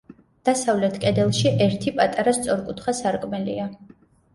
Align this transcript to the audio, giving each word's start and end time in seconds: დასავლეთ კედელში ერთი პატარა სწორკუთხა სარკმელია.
დასავლეთ 0.47 0.97
კედელში 1.03 1.53
ერთი 1.67 1.95
პატარა 2.01 2.37
სწორკუთხა 2.41 3.01
სარკმელია. 3.05 3.73